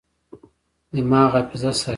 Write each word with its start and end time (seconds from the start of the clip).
دماغ 0.93 1.29
حافظه 1.35 1.71
ساتي. 1.71 1.89